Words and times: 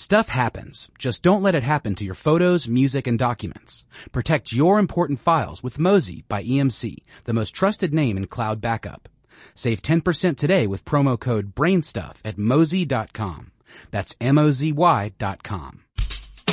Stuff 0.00 0.28
happens. 0.28 0.88
Just 0.98 1.22
don't 1.22 1.42
let 1.42 1.54
it 1.54 1.62
happen 1.62 1.94
to 1.96 2.06
your 2.06 2.14
photos, 2.14 2.66
music, 2.66 3.06
and 3.06 3.18
documents. 3.18 3.84
Protect 4.12 4.50
your 4.50 4.78
important 4.78 5.20
files 5.20 5.62
with 5.62 5.78
Mozy 5.78 6.24
by 6.26 6.42
EMC, 6.42 6.96
the 7.24 7.34
most 7.34 7.50
trusted 7.50 7.92
name 7.92 8.16
in 8.16 8.26
cloud 8.26 8.62
backup. 8.62 9.10
Save 9.54 9.82
10% 9.82 10.38
today 10.38 10.66
with 10.66 10.86
promo 10.86 11.20
code 11.20 11.54
BRAINSTUFF 11.54 12.14
at 12.24 12.38
mozy.com. 12.38 13.50
That's 13.90 14.16
M-O-Z-Y 14.22 15.12
dot 15.18 15.42
com. 15.42 15.82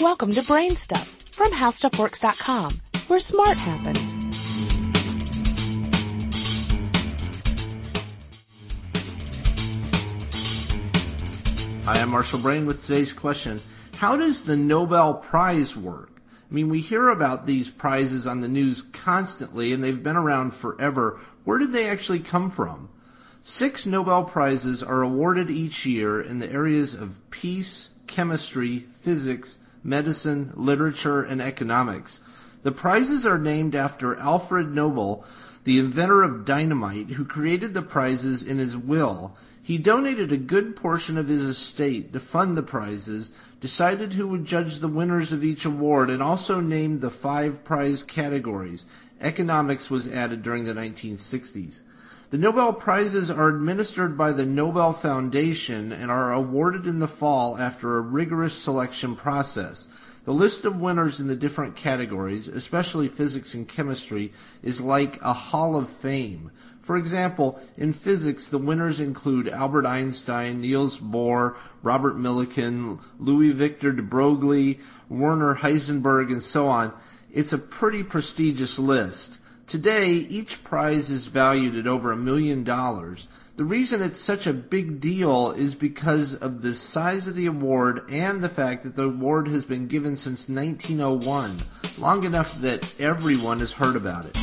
Welcome 0.02 0.34
to 0.34 0.44
Brain 0.44 0.76
Stuff 0.76 1.08
from 1.32 1.52
HowStuffWorks.com, 1.52 2.82
where 3.08 3.20
smart 3.20 3.58
happens. 3.58 4.27
Hi, 11.88 12.02
I'm 12.02 12.10
Marshall 12.10 12.40
Brain 12.40 12.66
with 12.66 12.86
today's 12.86 13.14
question. 13.14 13.62
How 13.96 14.18
does 14.18 14.42
the 14.42 14.58
Nobel 14.58 15.14
Prize 15.14 15.74
work? 15.74 16.22
I 16.30 16.54
mean, 16.54 16.68
we 16.68 16.82
hear 16.82 17.08
about 17.08 17.46
these 17.46 17.70
prizes 17.70 18.28
on 18.28 18.42
the 18.42 18.50
news 18.50 18.82
constantly 18.82 19.72
and 19.72 19.82
they've 19.82 20.04
been 20.04 20.18
around 20.18 20.54
forever. 20.54 21.18
Where 21.46 21.58
did 21.58 21.72
they 21.72 21.88
actually 21.88 22.20
come 22.20 22.52
from? 22.52 22.90
Six 23.42 23.86
Nobel 23.86 24.26
Prizes 24.26 24.84
are 24.84 25.02
awarded 25.02 25.50
each 25.50 25.86
year 25.86 26.20
in 26.20 26.40
the 26.40 26.52
areas 26.52 26.94
of 26.94 27.22
peace, 27.30 27.92
chemistry, 28.06 28.80
physics, 28.92 29.58
medicine, 29.82 30.52
literature, 30.56 31.24
and 31.24 31.42
economics. 31.42 32.20
The 32.64 32.72
prizes 32.72 33.26
are 33.26 33.38
named 33.38 33.76
after 33.76 34.16
Alfred 34.16 34.74
Nobel, 34.74 35.24
the 35.64 35.80
inventor 35.80 36.24
of 36.24 36.46
dynamite, 36.46 37.12
who 37.12 37.26
created 37.26 37.74
the 37.74 37.82
prizes 37.82 38.44
in 38.44 38.58
his 38.58 38.76
will. 38.76 39.36
He 39.62 39.78
donated 39.78 40.32
a 40.32 40.38
good 40.38 40.76
portion 40.76 41.18
of 41.18 41.28
his 41.28 41.44
estate 41.44 42.14
to 42.14 42.20
fund 42.20 42.58
the 42.58 42.64
prizes, 42.64 43.32
decided 43.60 44.14
who 44.14 44.28
would 44.30 44.46
judge 44.46 44.80
the 44.80 44.88
winners 44.88 45.32
of 45.32 45.44
each 45.44 45.66
award, 45.66 46.10
and 46.10 46.24
also 46.24 46.60
named 46.60 47.02
the 47.02 47.10
five 47.10 47.64
prize 47.64 48.02
categories. 48.02 48.86
Economics 49.20 49.90
was 49.90 50.08
added 50.08 50.42
during 50.42 50.66
the 50.66 50.74
1960s. 50.74 51.82
The 52.30 52.38
Nobel 52.38 52.74
Prizes 52.74 53.32
are 53.32 53.48
administered 53.48 54.18
by 54.18 54.34
the 54.34 54.46
Nobel 54.46 54.92
Foundation 54.92 55.94
and 55.94 56.12
are 56.12 56.34
awarded 56.34 56.86
in 56.86 57.00
the 57.00 57.08
fall 57.08 57.58
after 57.58 57.98
a 57.98 58.02
rigorous 58.02 58.54
selection 58.54 59.16
process. 59.16 59.88
The 60.28 60.34
list 60.34 60.66
of 60.66 60.82
winners 60.82 61.22
in 61.22 61.28
the 61.28 61.38
different 61.38 61.78
categories, 61.78 62.50
especially 62.50 63.08
physics 63.08 63.54
and 63.54 63.66
chemistry, 63.66 64.34
is 64.62 64.82
like 64.82 65.22
a 65.22 65.32
hall 65.32 65.78
of 65.78 65.90
fame. 65.90 66.52
For 66.82 66.98
example, 66.98 67.62
in 67.78 67.94
physics, 67.94 68.50
the 68.50 68.58
winners 68.58 69.00
include 69.00 69.48
Albert 69.48 69.86
Einstein, 69.86 70.60
Niels 70.60 70.98
Bohr, 70.98 71.56
Robert 71.82 72.18
Millikan, 72.18 73.00
Louis 73.18 73.52
Victor 73.52 73.94
de 73.94 74.02
Broglie, 74.02 74.82
Werner 75.08 75.56
Heisenberg, 75.56 76.30
and 76.30 76.44
so 76.44 76.68
on. 76.68 76.92
It's 77.32 77.54
a 77.54 77.58
pretty 77.58 78.04
prestigious 78.04 78.78
list. 78.78 79.40
Today, 79.66 80.12
each 80.12 80.62
prize 80.62 81.10
is 81.10 81.28
valued 81.28 81.78
at 81.78 81.88
over 81.88 82.12
a 82.12 82.18
million 82.18 82.66
dollars. 82.66 83.30
The 83.58 83.66
reason 83.66 84.04
it's 84.04 84.20
such 84.20 84.46
a 84.46 84.54
big 84.54 85.00
deal 85.00 85.50
is 85.50 85.74
because 85.74 86.36
of 86.36 86.62
the 86.62 86.76
size 86.76 87.26
of 87.26 87.36
the 87.36 87.48
award 87.48 88.04
and 88.08 88.44
the 88.44 88.50
fact 88.50 88.84
that 88.84 88.96
the 88.96 89.06
award 89.06 89.48
has 89.48 89.66
been 89.66 89.88
given 89.88 90.16
since 90.16 90.48
1901, 90.48 91.58
long 91.98 92.24
enough 92.24 92.62
that 92.62 92.94
everyone 93.02 93.60
has 93.62 93.72
heard 93.72 93.96
about 93.96 94.28
it. 94.28 94.34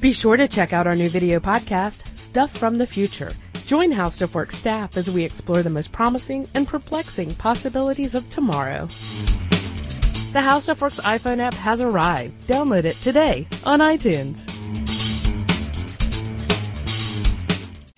Be 0.00 0.14
sure 0.14 0.38
to 0.38 0.48
check 0.48 0.72
out 0.72 0.86
our 0.86 0.96
new 0.96 1.10
video 1.10 1.38
podcast, 1.38 2.06
Stuff 2.16 2.56
from 2.56 2.78
the 2.78 2.86
Future. 2.86 3.32
Join 3.66 3.92
HowStuffWorks 3.92 4.52
staff 4.52 4.96
as 4.96 5.10
we 5.10 5.22
explore 5.22 5.62
the 5.62 5.68
most 5.68 5.92
promising 5.92 6.48
and 6.54 6.66
perplexing 6.66 7.34
possibilities 7.34 8.14
of 8.14 8.30
tomorrow. 8.30 8.86
The 10.32 10.40
HowStuffWorks 10.40 11.02
iPhone 11.02 11.40
app 11.40 11.52
has 11.52 11.82
arrived. 11.82 12.46
Download 12.46 12.84
it 12.84 12.96
today 12.96 13.46
on 13.64 13.80
iTunes. 13.80 14.47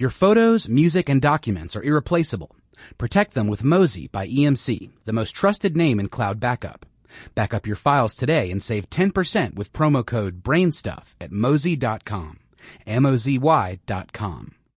Your 0.00 0.08
photos, 0.08 0.66
music, 0.66 1.10
and 1.10 1.20
documents 1.20 1.76
are 1.76 1.82
irreplaceable. 1.82 2.56
Protect 2.96 3.34
them 3.34 3.48
with 3.48 3.62
Mozy 3.62 4.10
by 4.10 4.26
EMC, 4.26 4.88
the 5.04 5.12
most 5.12 5.32
trusted 5.32 5.76
name 5.76 6.00
in 6.00 6.08
cloud 6.08 6.40
backup. 6.40 6.86
Back 7.34 7.52
up 7.52 7.66
your 7.66 7.76
files 7.76 8.14
today 8.14 8.50
and 8.50 8.62
save 8.62 8.88
10% 8.88 9.56
with 9.56 9.74
promo 9.74 10.02
code 10.02 10.42
BRAINSTUFF 10.42 11.04
at 11.20 11.32
mozy.com. 11.32 12.38
M-O-Z-Y 12.86 13.78
dot 13.84 14.14
com. 14.14 14.54